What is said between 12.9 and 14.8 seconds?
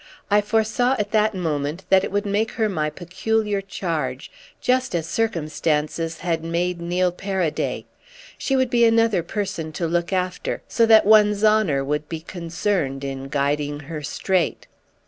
in guiding her straight.